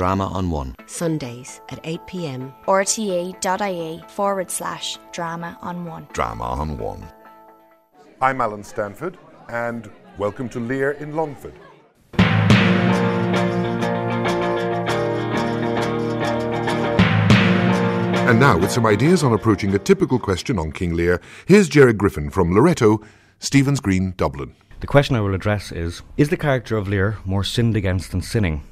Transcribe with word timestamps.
Drama 0.00 0.28
on 0.28 0.48
One. 0.48 0.76
Sundays 0.86 1.60
at 1.68 1.82
8pm. 1.82 2.54
rte.ie 2.64 4.02
forward 4.08 4.50
slash 4.50 4.98
drama 5.12 5.58
on 5.60 5.84
one. 5.84 6.08
Drama 6.14 6.44
on 6.44 6.78
One. 6.78 7.06
I'm 8.22 8.40
Alan 8.40 8.64
Stanford, 8.64 9.18
and 9.50 9.90
welcome 10.16 10.48
to 10.48 10.58
Lear 10.58 10.92
in 10.92 11.14
Longford. 11.14 11.52
And 18.26 18.40
now, 18.40 18.56
with 18.56 18.70
some 18.70 18.86
ideas 18.86 19.22
on 19.22 19.34
approaching 19.34 19.74
a 19.74 19.78
typical 19.78 20.18
question 20.18 20.58
on 20.58 20.72
King 20.72 20.94
Lear, 20.94 21.20
here's 21.44 21.68
Jerry 21.68 21.92
Griffin 21.92 22.30
from 22.30 22.54
Loreto, 22.54 23.02
Stephen's 23.38 23.80
Green, 23.80 24.14
Dublin. 24.16 24.54
The 24.80 24.86
question 24.86 25.14
I 25.14 25.20
will 25.20 25.34
address 25.34 25.70
is 25.70 26.00
Is 26.16 26.30
the 26.30 26.38
character 26.38 26.78
of 26.78 26.88
Lear 26.88 27.18
more 27.26 27.44
sinned 27.44 27.76
against 27.76 28.12
than 28.12 28.22
sinning? 28.22 28.62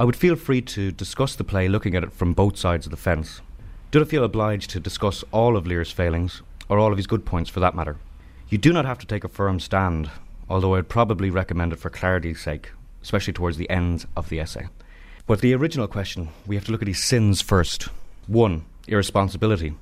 I 0.00 0.04
would 0.04 0.16
feel 0.16 0.34
free 0.34 0.62
to 0.62 0.92
discuss 0.92 1.36
the 1.36 1.44
play 1.44 1.68
looking 1.68 1.94
at 1.94 2.02
it 2.02 2.14
from 2.14 2.32
both 2.32 2.56
sides 2.56 2.86
of 2.86 2.90
the 2.90 2.96
fence. 2.96 3.42
Do 3.90 3.98
not 3.98 4.08
feel 4.08 4.24
obliged 4.24 4.70
to 4.70 4.80
discuss 4.80 5.22
all 5.30 5.58
of 5.58 5.66
Lear's 5.66 5.92
failings, 5.92 6.40
or 6.70 6.78
all 6.78 6.90
of 6.90 6.96
his 6.96 7.06
good 7.06 7.26
points 7.26 7.50
for 7.50 7.60
that 7.60 7.74
matter. 7.74 7.98
You 8.48 8.56
do 8.56 8.72
not 8.72 8.86
have 8.86 8.98
to 9.00 9.06
take 9.06 9.24
a 9.24 9.28
firm 9.28 9.60
stand, 9.60 10.10
although 10.48 10.72
I 10.72 10.78
would 10.78 10.88
probably 10.88 11.28
recommend 11.28 11.74
it 11.74 11.80
for 11.80 11.90
clarity's 11.90 12.40
sake, 12.40 12.72
especially 13.02 13.34
towards 13.34 13.58
the 13.58 13.68
end 13.68 14.06
of 14.16 14.30
the 14.30 14.40
essay. 14.40 14.68
But 15.26 15.42
the 15.42 15.52
original 15.52 15.86
question, 15.86 16.30
we 16.46 16.54
have 16.54 16.64
to 16.64 16.72
look 16.72 16.80
at 16.80 16.88
his 16.88 17.04
sins 17.04 17.42
first. 17.42 17.90
1. 18.26 18.64
Irresponsibility. 18.88 19.74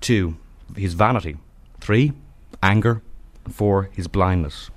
2. 0.00 0.34
His 0.76 0.94
vanity. 0.94 1.36
3. 1.82 2.14
Anger. 2.62 3.02
4. 3.50 3.90
His 3.92 4.08
blindness. 4.08 4.70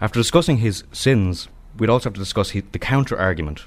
After 0.00 0.18
discussing 0.18 0.58
his 0.58 0.82
sins, 0.90 1.46
we'd 1.78 1.88
also 1.88 2.08
have 2.08 2.14
to 2.14 2.20
discuss 2.20 2.50
he, 2.50 2.62
the 2.62 2.80
counter 2.80 3.16
argument, 3.16 3.66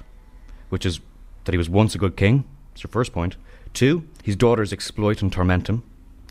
which 0.72 0.86
is 0.86 1.00
that 1.44 1.52
he 1.52 1.58
was 1.58 1.68
once 1.68 1.94
a 1.94 1.98
good 1.98 2.16
king. 2.16 2.44
That's 2.70 2.82
your 2.82 2.90
first 2.90 3.12
point. 3.12 3.36
2. 3.74 4.08
His 4.22 4.36
daughters 4.36 4.72
exploit 4.72 5.20
and 5.20 5.30
torment 5.30 5.68
him. 5.68 5.82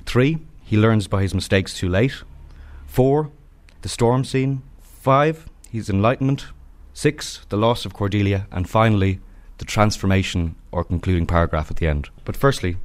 3. 0.07 0.39
He 0.63 0.77
learns 0.77 1.07
by 1.07 1.21
his 1.21 1.35
mistakes 1.35 1.75
too 1.75 1.87
late. 1.87 2.23
4. 2.87 3.29
The 3.83 3.89
storm 3.89 4.25
scene. 4.25 4.63
5. 4.81 5.47
His 5.71 5.91
enlightenment. 5.91 6.47
6. 6.95 7.45
The 7.49 7.57
loss 7.57 7.85
of 7.85 7.93
Cordelia. 7.93 8.47
And 8.51 8.67
finally, 8.67 9.19
the 9.59 9.65
transformation 9.65 10.55
or 10.71 10.83
concluding 10.83 11.27
paragraph 11.27 11.69
at 11.69 11.77
the 11.77 11.85
end. 11.85 12.09
But 12.25 12.35
firstly, 12.35 12.77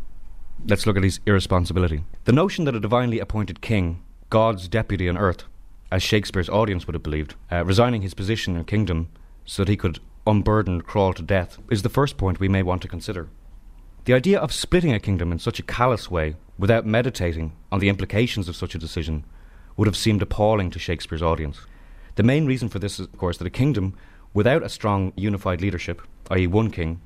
let's 0.66 0.86
look 0.86 0.98
at 0.98 1.04
his 1.04 1.20
irresponsibility. 1.24 2.04
The 2.24 2.32
notion 2.32 2.66
that 2.66 2.76
a 2.76 2.80
divinely 2.80 3.18
appointed 3.18 3.62
king, 3.62 4.02
God's 4.28 4.68
deputy 4.68 5.08
on 5.08 5.16
earth, 5.16 5.44
as 5.90 6.02
Shakespeare's 6.02 6.50
audience 6.50 6.86
would 6.86 6.94
have 6.94 7.02
believed, 7.02 7.34
uh, 7.50 7.64
resigning 7.64 8.02
his 8.02 8.12
position 8.12 8.56
and 8.56 8.66
kingdom 8.66 9.08
so 9.46 9.64
that 9.64 9.70
he 9.70 9.76
could 9.78 10.00
unburdened 10.26 10.86
crawl 10.86 11.12
to 11.14 11.22
death, 11.22 11.58
is 11.70 11.82
the 11.82 11.88
first 11.88 12.16
point 12.16 12.40
we 12.40 12.48
may 12.48 12.62
want 12.62 12.82
to 12.82 12.88
consider. 12.88 13.28
The 14.04 14.14
idea 14.14 14.38
of 14.38 14.52
splitting 14.52 14.92
a 14.92 15.00
kingdom 15.00 15.32
in 15.32 15.38
such 15.38 15.58
a 15.58 15.64
callous 15.64 16.10
way, 16.10 16.36
without 16.58 16.86
meditating 16.86 17.52
on 17.72 17.80
the 17.80 17.88
implications 17.88 18.48
of 18.48 18.56
such 18.56 18.74
a 18.74 18.78
decision, 18.78 19.24
would 19.76 19.86
have 19.86 19.96
seemed 19.96 20.22
appalling 20.22 20.70
to 20.70 20.78
Shakespeare's 20.78 21.22
audience. 21.22 21.60
The 22.14 22.22
main 22.22 22.46
reason 22.46 22.68
for 22.68 22.78
this 22.78 23.00
is, 23.00 23.06
of 23.06 23.18
course, 23.18 23.38
that 23.38 23.46
a 23.46 23.50
kingdom 23.50 23.94
without 24.32 24.62
a 24.62 24.68
strong 24.68 25.12
unified 25.16 25.60
leadership, 25.60 26.02
i.e., 26.30 26.46
one 26.46 26.70
king, 26.70 27.00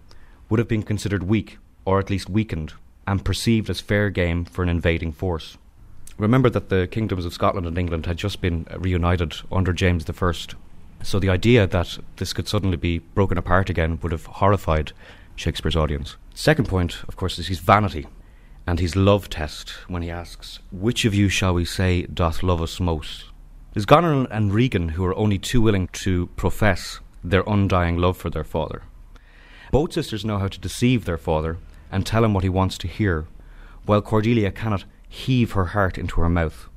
would 0.48 0.58
have 0.58 0.68
been 0.68 0.82
considered 0.82 1.22
weak, 1.22 1.58
or 1.84 1.98
at 1.98 2.10
least 2.10 2.28
weakened, 2.28 2.72
and 3.06 3.24
perceived 3.24 3.70
as 3.70 3.80
fair 3.80 4.10
game 4.10 4.44
for 4.44 4.62
an 4.62 4.68
invading 4.68 5.12
force. 5.12 5.56
Remember 6.18 6.50
that 6.50 6.68
the 6.68 6.88
kingdoms 6.90 7.24
of 7.24 7.32
Scotland 7.32 7.66
and 7.66 7.78
England 7.78 8.06
had 8.06 8.16
just 8.16 8.40
been 8.40 8.66
reunited 8.76 9.34
under 9.50 9.72
James 9.72 10.04
I. 10.10 10.32
So 11.02 11.18
the 11.18 11.30
idea 11.30 11.66
that 11.66 11.98
this 12.16 12.32
could 12.32 12.48
suddenly 12.48 12.76
be 12.76 12.98
broken 12.98 13.38
apart 13.38 13.70
again 13.70 13.98
would 14.02 14.12
have 14.12 14.26
horrified 14.26 14.92
Shakespeare's 15.36 15.76
audience. 15.76 16.16
Second 16.34 16.68
point, 16.68 17.02
of 17.08 17.16
course, 17.16 17.38
is 17.38 17.48
his 17.48 17.58
vanity 17.58 18.06
and 18.66 18.78
his 18.78 18.94
love 18.94 19.28
test 19.28 19.70
when 19.88 20.02
he 20.02 20.10
asks, 20.10 20.60
Which 20.70 21.04
of 21.04 21.14
you 21.14 21.28
shall 21.28 21.54
we 21.54 21.64
say 21.64 22.02
doth 22.02 22.42
love 22.42 22.60
us 22.62 22.78
most? 22.78 23.24
Is 23.74 23.86
Goneril 23.86 24.26
and 24.30 24.52
Regan 24.52 24.90
who 24.90 25.04
are 25.04 25.16
only 25.16 25.38
too 25.38 25.62
willing 25.62 25.88
to 25.88 26.26
profess 26.36 27.00
their 27.22 27.44
undying 27.46 27.98
love 27.98 28.16
for 28.16 28.30
their 28.30 28.44
father. 28.44 28.82
Both 29.70 29.92
sisters 29.92 30.24
know 30.24 30.38
how 30.38 30.48
to 30.48 30.60
deceive 30.60 31.04
their 31.04 31.18
father 31.18 31.58
and 31.92 32.06
tell 32.06 32.24
him 32.24 32.34
what 32.34 32.44
he 32.44 32.48
wants 32.48 32.78
to 32.78 32.88
hear, 32.88 33.26
while 33.86 34.02
Cordelia 34.02 34.50
cannot 34.50 34.84
heave 35.08 35.52
her 35.52 35.66
heart 35.66 35.98
into 35.98 36.20
her 36.20 36.28
mouth. 36.28 36.68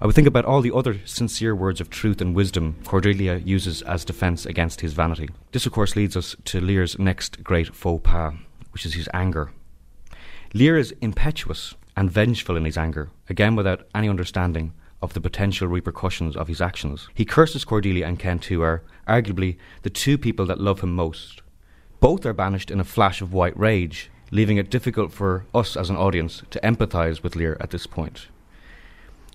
I 0.00 0.06
would 0.06 0.14
think 0.14 0.28
about 0.28 0.44
all 0.44 0.60
the 0.60 0.74
other 0.74 1.00
sincere 1.04 1.56
words 1.56 1.80
of 1.80 1.90
truth 1.90 2.20
and 2.20 2.32
wisdom 2.32 2.76
Cordelia 2.84 3.38
uses 3.38 3.82
as 3.82 4.04
defence 4.04 4.46
against 4.46 4.80
his 4.80 4.92
vanity. 4.92 5.28
This, 5.50 5.66
of 5.66 5.72
course, 5.72 5.96
leads 5.96 6.16
us 6.16 6.36
to 6.44 6.60
Lear's 6.60 7.00
next 7.00 7.42
great 7.42 7.74
faux 7.74 8.08
pas, 8.08 8.34
which 8.70 8.86
is 8.86 8.94
his 8.94 9.08
anger. 9.12 9.50
Lear 10.54 10.76
is 10.78 10.94
impetuous 11.00 11.74
and 11.96 12.12
vengeful 12.12 12.56
in 12.56 12.64
his 12.64 12.78
anger, 12.78 13.10
again 13.28 13.56
without 13.56 13.88
any 13.92 14.08
understanding 14.08 14.72
of 15.02 15.14
the 15.14 15.20
potential 15.20 15.66
repercussions 15.66 16.36
of 16.36 16.46
his 16.46 16.60
actions. 16.60 17.08
He 17.12 17.24
curses 17.24 17.64
Cordelia 17.64 18.06
and 18.06 18.20
Kent, 18.20 18.44
who 18.44 18.62
are 18.62 18.84
arguably 19.08 19.56
the 19.82 19.90
two 19.90 20.16
people 20.16 20.46
that 20.46 20.60
love 20.60 20.80
him 20.80 20.94
most. 20.94 21.42
Both 21.98 22.24
are 22.24 22.32
banished 22.32 22.70
in 22.70 22.78
a 22.78 22.84
flash 22.84 23.20
of 23.20 23.32
white 23.32 23.58
rage, 23.58 24.12
leaving 24.30 24.58
it 24.58 24.70
difficult 24.70 25.12
for 25.12 25.44
us 25.52 25.76
as 25.76 25.90
an 25.90 25.96
audience 25.96 26.44
to 26.50 26.60
empathise 26.60 27.24
with 27.24 27.34
Lear 27.34 27.56
at 27.60 27.70
this 27.70 27.88
point. 27.88 28.28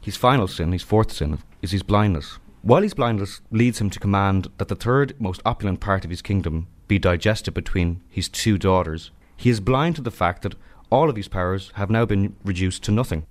His 0.04 0.18
final 0.18 0.50
sin, 0.50 0.74
his 0.74 0.84
fourth 0.84 1.14
sin, 1.14 1.40
is 1.62 1.72
his 1.72 1.82
blindness. 1.82 2.38
While 2.62 2.82
his 2.82 2.94
blindness 2.94 3.40
leads 3.52 3.80
him 3.80 3.90
to 3.90 4.02
command 4.02 4.50
that 4.58 4.68
the 4.68 4.76
third 4.76 5.16
most 5.18 5.42
opulent 5.46 5.80
part 5.80 6.04
of 6.04 6.10
his 6.10 6.22
kingdom 6.22 6.68
be 6.90 7.00
digested 7.00 7.54
between 7.54 8.02
his 8.10 8.28
two 8.28 8.58
daughters, 8.58 9.12
he 9.38 9.50
is 9.50 9.62
blind 9.62 9.96
to 9.96 10.02
the 10.02 10.12
fact 10.12 10.42
that 10.42 10.56
all 10.90 11.10
of 11.10 11.16
his 11.16 11.30
powers 11.30 11.72
have 11.76 11.90
now 11.90 12.06
been 12.06 12.36
reduced 12.44 12.84
to 12.84 12.92
nothing. 12.92 13.26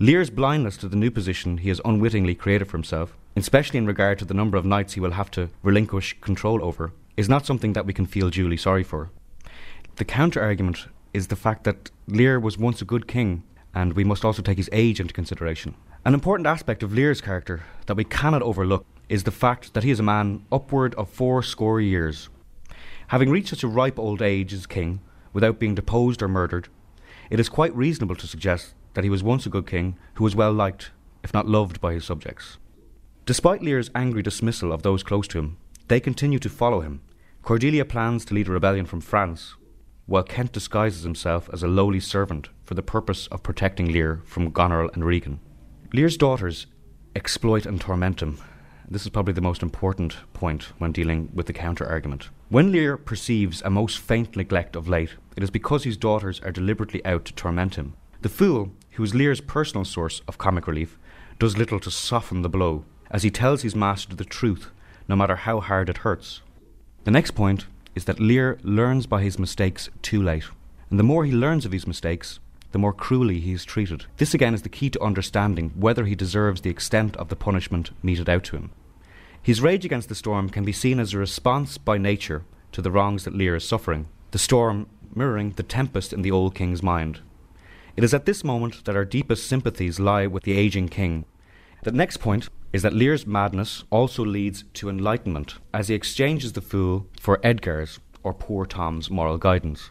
Lear's 0.00 0.28
blindness 0.28 0.76
to 0.78 0.88
the 0.88 0.96
new 0.96 1.10
position 1.10 1.58
he 1.58 1.68
has 1.68 1.80
unwittingly 1.84 2.34
created 2.34 2.64
for 2.64 2.76
himself, 2.76 3.16
especially 3.36 3.78
in 3.78 3.86
regard 3.86 4.18
to 4.18 4.24
the 4.24 4.34
number 4.34 4.58
of 4.58 4.64
knights 4.64 4.94
he 4.94 5.00
will 5.00 5.12
have 5.12 5.30
to 5.30 5.50
relinquish 5.62 6.20
control 6.20 6.64
over, 6.64 6.92
is 7.16 7.28
not 7.28 7.46
something 7.46 7.74
that 7.74 7.86
we 7.86 7.92
can 7.92 8.06
feel 8.06 8.28
duly 8.28 8.56
sorry 8.56 8.82
for. 8.82 9.10
The 9.96 10.04
counter 10.04 10.42
argument 10.42 10.88
is 11.14 11.28
the 11.28 11.36
fact 11.36 11.62
that 11.62 11.92
Lear 12.08 12.40
was 12.40 12.58
once 12.58 12.82
a 12.82 12.86
good 12.86 13.06
king, 13.06 13.44
and 13.74 13.94
we 13.94 14.04
must 14.04 14.24
also 14.24 14.42
take 14.42 14.58
his 14.58 14.70
age 14.72 15.00
into 15.00 15.14
consideration. 15.14 15.74
An 16.04 16.14
important 16.14 16.46
aspect 16.46 16.82
of 16.82 16.92
Lear's 16.92 17.20
character 17.20 17.62
that 17.86 17.96
we 17.96 18.04
cannot 18.04 18.42
overlook 18.42 18.84
is 19.08 19.24
the 19.24 19.30
fact 19.30 19.74
that 19.74 19.84
he 19.84 19.90
is 19.90 20.00
a 20.00 20.02
man 20.02 20.44
upward 20.50 20.94
of 20.96 21.08
four 21.08 21.42
score 21.42 21.80
years. 21.80 22.28
Having 23.08 23.30
reached 23.30 23.48
such 23.48 23.62
a 23.62 23.68
ripe 23.68 23.98
old 23.98 24.22
age 24.22 24.52
as 24.52 24.66
king, 24.66 25.00
without 25.32 25.58
being 25.58 25.74
deposed 25.74 26.22
or 26.22 26.28
murdered, 26.28 26.68
it 27.30 27.40
is 27.40 27.48
quite 27.48 27.74
reasonable 27.74 28.16
to 28.16 28.26
suggest 28.26 28.74
that 28.94 29.04
he 29.04 29.10
was 29.10 29.22
once 29.22 29.46
a 29.46 29.50
good 29.50 29.66
king 29.66 29.96
who 30.14 30.24
was 30.24 30.36
well 30.36 30.52
liked, 30.52 30.90
if 31.22 31.32
not 31.32 31.46
loved, 31.46 31.80
by 31.80 31.92
his 31.92 32.04
subjects. 32.04 32.58
Despite 33.24 33.62
Lear's 33.62 33.90
angry 33.94 34.22
dismissal 34.22 34.72
of 34.72 34.82
those 34.82 35.02
close 35.02 35.28
to 35.28 35.38
him, 35.38 35.56
they 35.88 36.00
continue 36.00 36.38
to 36.40 36.48
follow 36.48 36.80
him. 36.80 37.00
Cordelia 37.42 37.84
plans 37.84 38.24
to 38.24 38.34
lead 38.34 38.48
a 38.48 38.52
rebellion 38.52 38.86
from 38.86 39.00
France, 39.00 39.54
while 40.06 40.22
Kent 40.22 40.52
disguises 40.52 41.04
himself 41.04 41.48
as 41.52 41.62
a 41.62 41.68
lowly 41.68 42.00
servant 42.00 42.48
for 42.64 42.74
the 42.74 42.82
purpose 42.82 43.26
of 43.28 43.42
protecting 43.42 43.92
Lear 43.92 44.20
from 44.24 44.50
Goneril 44.50 44.90
and 44.94 45.04
Regan. 45.04 45.40
Lear's 45.92 46.16
daughters 46.16 46.66
exploit 47.14 47.66
and 47.66 47.80
torment 47.80 48.20
him. 48.20 48.38
This 48.88 49.02
is 49.02 49.10
probably 49.10 49.32
the 49.32 49.40
most 49.40 49.62
important 49.62 50.16
point 50.32 50.72
when 50.78 50.92
dealing 50.92 51.30
with 51.32 51.46
the 51.46 51.52
counter 51.52 51.86
argument. 51.86 52.28
When 52.48 52.72
Lear 52.72 52.96
perceives 52.96 53.62
a 53.62 53.70
most 53.70 53.98
faint 53.98 54.36
neglect 54.36 54.76
of 54.76 54.88
late, 54.88 55.14
it 55.36 55.42
is 55.42 55.50
because 55.50 55.84
his 55.84 55.96
daughters 55.96 56.40
are 56.40 56.52
deliberately 56.52 57.04
out 57.06 57.24
to 57.26 57.32
torment 57.34 57.76
him. 57.76 57.94
The 58.20 58.28
fool, 58.28 58.70
who 58.92 59.02
is 59.02 59.14
Lear's 59.14 59.40
personal 59.40 59.84
source 59.84 60.20
of 60.28 60.38
comic 60.38 60.66
relief, 60.66 60.98
does 61.38 61.56
little 61.56 61.80
to 61.80 61.90
soften 61.90 62.42
the 62.42 62.48
blow, 62.48 62.84
as 63.10 63.22
he 63.22 63.30
tells 63.30 63.62
his 63.62 63.74
master 63.74 64.14
the 64.14 64.24
truth, 64.24 64.70
no 65.08 65.16
matter 65.16 65.36
how 65.36 65.60
hard 65.60 65.88
it 65.88 65.98
hurts. 65.98 66.42
The 67.04 67.10
next 67.10 67.32
point 67.32 67.66
is 67.94 68.04
that 68.06 68.20
Lear 68.20 68.58
learns 68.62 69.06
by 69.06 69.22
his 69.22 69.38
mistakes 69.38 69.90
too 70.00 70.22
late. 70.22 70.44
And 70.90 70.98
the 70.98 71.04
more 71.04 71.24
he 71.24 71.32
learns 71.32 71.64
of 71.64 71.72
his 71.72 71.86
mistakes, 71.86 72.40
the 72.72 72.78
more 72.78 72.92
cruelly 72.92 73.40
he 73.40 73.52
is 73.52 73.64
treated. 73.64 74.06
This 74.16 74.34
again 74.34 74.54
is 74.54 74.62
the 74.62 74.68
key 74.68 74.90
to 74.90 75.02
understanding 75.02 75.72
whether 75.74 76.06
he 76.06 76.14
deserves 76.14 76.62
the 76.62 76.70
extent 76.70 77.16
of 77.16 77.28
the 77.28 77.36
punishment 77.36 77.90
meted 78.02 78.28
out 78.28 78.44
to 78.44 78.56
him. 78.56 78.70
His 79.42 79.60
rage 79.60 79.84
against 79.84 80.08
the 80.08 80.14
storm 80.14 80.48
can 80.48 80.64
be 80.64 80.72
seen 80.72 81.00
as 81.00 81.12
a 81.12 81.18
response 81.18 81.76
by 81.76 81.98
nature 81.98 82.44
to 82.72 82.80
the 82.80 82.90
wrongs 82.90 83.24
that 83.24 83.34
Lear 83.34 83.56
is 83.56 83.68
suffering, 83.68 84.08
the 84.30 84.38
storm 84.38 84.86
mirroring 85.14 85.50
the 85.50 85.62
tempest 85.62 86.12
in 86.12 86.22
the 86.22 86.30
old 86.30 86.54
king's 86.54 86.82
mind. 86.82 87.20
It 87.96 88.04
is 88.04 88.14
at 88.14 88.24
this 88.24 88.44
moment 88.44 88.84
that 88.84 88.96
our 88.96 89.04
deepest 89.04 89.46
sympathies 89.46 90.00
lie 90.00 90.26
with 90.26 90.44
the 90.44 90.56
aging 90.56 90.88
king. 90.88 91.26
The 91.82 91.90
next 91.90 92.18
point 92.18 92.48
is 92.72 92.82
that 92.82 92.92
Lear's 92.92 93.26
madness 93.26 93.82
also 93.90 94.24
leads 94.24 94.62
to 94.74 94.88
enlightenment 94.88 95.56
as 95.74 95.88
he 95.88 95.96
exchanges 95.96 96.52
the 96.52 96.60
fool 96.60 97.08
for 97.18 97.40
Edgar's 97.42 97.98
or 98.22 98.32
poor 98.32 98.66
Tom's 98.66 99.10
moral 99.10 99.36
guidance. 99.36 99.90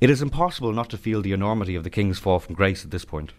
It 0.00 0.08
is 0.08 0.22
impossible 0.22 0.72
not 0.72 0.88
to 0.88 0.96
feel 0.96 1.20
the 1.20 1.32
enormity 1.32 1.74
of 1.74 1.84
the 1.84 1.90
king's 1.90 2.18
fall 2.18 2.38
from 2.38 2.54
grace 2.54 2.82
at 2.82 2.90
this 2.90 3.04
point. 3.04 3.32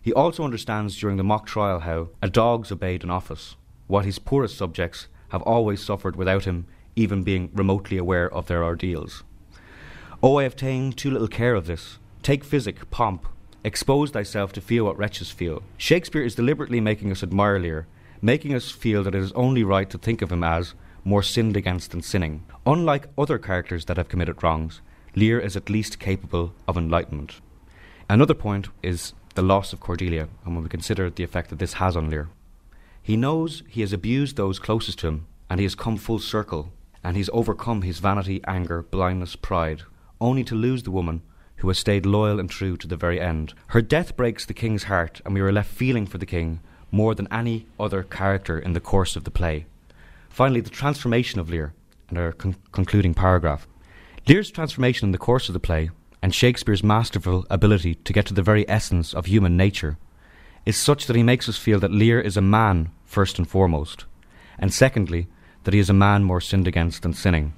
He 0.00 0.12
also 0.12 0.44
understands 0.44 0.96
during 0.96 1.16
the 1.16 1.24
mock 1.24 1.46
trial 1.46 1.80
how 1.80 2.10
a 2.22 2.30
dog's 2.30 2.70
obeyed 2.70 3.02
an 3.02 3.10
office, 3.10 3.56
while 3.88 4.04
his 4.04 4.20
poorest 4.20 4.56
subjects 4.56 5.08
have 5.30 5.42
always 5.42 5.82
suffered 5.82 6.14
without 6.14 6.44
him, 6.44 6.66
even 6.94 7.24
being 7.24 7.50
remotely 7.52 7.98
aware 7.98 8.32
of 8.32 8.46
their 8.46 8.62
ordeals. 8.62 9.24
Oh, 10.22 10.38
I 10.38 10.44
have 10.44 10.54
taken 10.54 10.92
too 10.92 11.10
little 11.10 11.26
care 11.26 11.56
of 11.56 11.66
this. 11.66 11.98
Take 12.22 12.44
physic, 12.44 12.88
pomp, 12.90 13.26
expose 13.68 14.10
thyself 14.10 14.52
to 14.54 14.60
feel 14.60 14.86
what 14.86 14.96
wretches 14.96 15.30
feel. 15.30 15.62
Shakespeare 15.76 16.22
is 16.22 16.34
deliberately 16.34 16.80
making 16.80 17.12
us 17.12 17.22
admire 17.22 17.58
Lear, 17.58 17.86
making 18.22 18.54
us 18.54 18.70
feel 18.70 19.04
that 19.04 19.14
it 19.14 19.22
is 19.22 19.30
only 19.32 19.62
right 19.62 19.88
to 19.90 19.98
think 19.98 20.22
of 20.22 20.32
him 20.32 20.42
as 20.42 20.74
more 21.04 21.22
sinned 21.22 21.56
against 21.56 21.90
than 21.90 22.02
sinning. 22.02 22.44
Unlike 22.66 23.08
other 23.16 23.38
characters 23.38 23.84
that 23.84 23.98
have 23.98 24.08
committed 24.08 24.42
wrongs, 24.42 24.80
Lear 25.14 25.38
is 25.38 25.54
at 25.54 25.70
least 25.70 25.98
capable 25.98 26.54
of 26.66 26.76
enlightenment. 26.76 27.40
Another 28.08 28.34
point 28.34 28.68
is 28.82 29.12
the 29.34 29.42
loss 29.42 29.72
of 29.72 29.80
Cordelia, 29.80 30.28
and 30.44 30.54
when 30.54 30.64
we 30.64 30.70
consider 30.70 31.10
the 31.10 31.22
effect 31.22 31.50
that 31.50 31.58
this 31.58 31.74
has 31.74 31.94
on 31.94 32.08
Lear. 32.08 32.28
He 33.02 33.16
knows 33.16 33.62
he 33.68 33.82
has 33.82 33.92
abused 33.92 34.36
those 34.36 34.58
closest 34.58 35.00
to 35.00 35.08
him, 35.08 35.26
and 35.50 35.60
he 35.60 35.64
has 35.64 35.74
come 35.74 35.98
full 35.98 36.18
circle, 36.18 36.72
and 37.04 37.16
he's 37.16 37.30
overcome 37.34 37.82
his 37.82 37.98
vanity, 37.98 38.40
anger, 38.46 38.82
blindness, 38.82 39.36
pride, 39.36 39.82
only 40.20 40.42
to 40.44 40.54
lose 40.54 40.82
the 40.82 40.90
woman 40.90 41.20
who 41.58 41.68
has 41.68 41.78
stayed 41.78 42.06
loyal 42.06 42.40
and 42.40 42.50
true 42.50 42.76
to 42.76 42.86
the 42.86 42.96
very 42.96 43.20
end. 43.20 43.54
Her 43.68 43.82
death 43.82 44.16
breaks 44.16 44.44
the 44.44 44.54
king's 44.54 44.84
heart, 44.84 45.20
and 45.24 45.34
we 45.34 45.40
are 45.40 45.52
left 45.52 45.70
feeling 45.70 46.06
for 46.06 46.18
the 46.18 46.26
king 46.26 46.60
more 46.90 47.14
than 47.14 47.28
any 47.30 47.66
other 47.78 48.02
character 48.02 48.58
in 48.58 48.72
the 48.72 48.80
course 48.80 49.16
of 49.16 49.24
the 49.24 49.30
play. 49.30 49.66
Finally, 50.28 50.60
the 50.60 50.70
transformation 50.70 51.40
of 51.40 51.50
Lear, 51.50 51.74
and 52.08 52.18
our 52.18 52.32
con- 52.32 52.56
concluding 52.72 53.14
paragraph. 53.14 53.66
Lear's 54.26 54.50
transformation 54.50 55.08
in 55.08 55.12
the 55.12 55.18
course 55.18 55.48
of 55.48 55.52
the 55.52 55.60
play, 55.60 55.90
and 56.22 56.34
Shakespeare's 56.34 56.82
masterful 56.82 57.46
ability 57.50 57.94
to 57.96 58.12
get 58.12 58.26
to 58.26 58.34
the 58.34 58.42
very 58.42 58.68
essence 58.68 59.14
of 59.14 59.26
human 59.26 59.56
nature, 59.56 59.98
is 60.64 60.76
such 60.76 61.06
that 61.06 61.16
he 61.16 61.22
makes 61.22 61.48
us 61.48 61.56
feel 61.56 61.80
that 61.80 61.92
Lear 61.92 62.20
is 62.20 62.36
a 62.36 62.42
man, 62.42 62.90
first 63.04 63.38
and 63.38 63.48
foremost, 63.48 64.04
and 64.58 64.72
secondly, 64.72 65.28
that 65.64 65.74
he 65.74 65.80
is 65.80 65.90
a 65.90 65.94
man 65.94 66.24
more 66.24 66.40
sinned 66.40 66.66
against 66.66 67.02
than 67.02 67.12
sinning. 67.12 67.52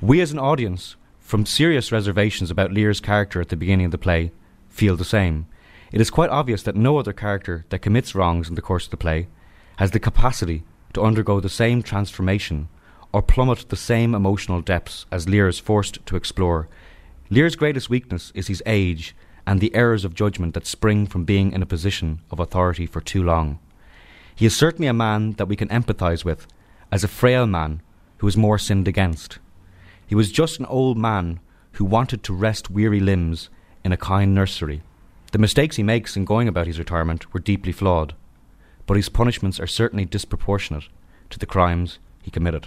We 0.00 0.20
as 0.20 0.32
an 0.32 0.38
audience, 0.38 0.96
from 1.30 1.46
serious 1.46 1.92
reservations 1.92 2.50
about 2.50 2.72
Lear's 2.72 2.98
character 2.98 3.40
at 3.40 3.50
the 3.50 3.56
beginning 3.56 3.86
of 3.86 3.92
the 3.92 3.98
play, 3.98 4.32
feel 4.68 4.96
the 4.96 5.04
same. 5.04 5.46
It 5.92 6.00
is 6.00 6.10
quite 6.10 6.28
obvious 6.28 6.64
that 6.64 6.74
no 6.74 6.98
other 6.98 7.12
character 7.12 7.64
that 7.68 7.82
commits 7.82 8.16
wrongs 8.16 8.48
in 8.48 8.56
the 8.56 8.60
course 8.60 8.86
of 8.86 8.90
the 8.90 8.96
play 8.96 9.28
has 9.76 9.92
the 9.92 10.00
capacity 10.00 10.64
to 10.92 11.02
undergo 11.02 11.38
the 11.38 11.48
same 11.48 11.84
transformation 11.84 12.68
or 13.12 13.22
plummet 13.22 13.68
the 13.68 13.76
same 13.76 14.12
emotional 14.12 14.60
depths 14.60 15.06
as 15.12 15.28
Lear 15.28 15.46
is 15.46 15.60
forced 15.60 16.04
to 16.04 16.16
explore. 16.16 16.68
Lear's 17.30 17.54
greatest 17.54 17.88
weakness 17.88 18.32
is 18.34 18.48
his 18.48 18.62
age 18.66 19.14
and 19.46 19.60
the 19.60 19.72
errors 19.72 20.04
of 20.04 20.16
judgment 20.16 20.54
that 20.54 20.66
spring 20.66 21.06
from 21.06 21.24
being 21.24 21.52
in 21.52 21.62
a 21.62 21.66
position 21.74 22.18
of 22.32 22.40
authority 22.40 22.86
for 22.86 23.00
too 23.00 23.22
long. 23.22 23.60
He 24.34 24.46
is 24.46 24.56
certainly 24.56 24.88
a 24.88 24.92
man 24.92 25.34
that 25.34 25.46
we 25.46 25.54
can 25.54 25.68
empathise 25.68 26.24
with, 26.24 26.48
as 26.90 27.04
a 27.04 27.08
frail 27.08 27.46
man 27.46 27.82
who 28.18 28.26
is 28.26 28.36
more 28.36 28.58
sinned 28.58 28.88
against. 28.88 29.38
He 30.10 30.16
was 30.16 30.32
just 30.32 30.58
an 30.58 30.66
old 30.66 30.98
man 30.98 31.38
who 31.74 31.84
wanted 31.84 32.24
to 32.24 32.34
rest 32.34 32.68
weary 32.68 32.98
limbs 32.98 33.48
in 33.84 33.92
a 33.92 33.96
kind 33.96 34.34
nursery. 34.34 34.82
The 35.30 35.38
mistakes 35.38 35.76
he 35.76 35.84
makes 35.84 36.16
in 36.16 36.24
going 36.24 36.48
about 36.48 36.66
his 36.66 36.80
retirement 36.80 37.32
were 37.32 37.38
deeply 37.38 37.70
flawed, 37.70 38.14
but 38.86 38.96
his 38.96 39.08
punishments 39.08 39.60
are 39.60 39.68
certainly 39.68 40.04
disproportionate 40.04 40.88
to 41.30 41.38
the 41.38 41.46
crimes 41.46 42.00
he 42.20 42.32
committed. 42.32 42.66